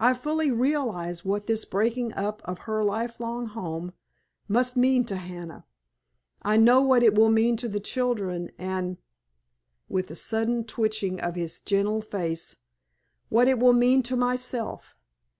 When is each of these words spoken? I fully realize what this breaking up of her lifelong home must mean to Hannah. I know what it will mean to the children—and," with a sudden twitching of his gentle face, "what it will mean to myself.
I 0.00 0.14
fully 0.14 0.50
realize 0.50 1.24
what 1.24 1.46
this 1.46 1.64
breaking 1.64 2.12
up 2.14 2.42
of 2.44 2.58
her 2.66 2.82
lifelong 2.82 3.46
home 3.46 3.92
must 4.48 4.76
mean 4.76 5.04
to 5.04 5.14
Hannah. 5.14 5.64
I 6.42 6.56
know 6.56 6.80
what 6.80 7.04
it 7.04 7.14
will 7.14 7.28
mean 7.28 7.56
to 7.58 7.68
the 7.68 7.78
children—and," 7.78 8.96
with 9.88 10.10
a 10.10 10.16
sudden 10.16 10.64
twitching 10.64 11.20
of 11.20 11.36
his 11.36 11.60
gentle 11.60 12.00
face, 12.02 12.56
"what 13.28 13.46
it 13.46 13.60
will 13.60 13.72
mean 13.72 14.02
to 14.02 14.16
myself. 14.16 14.96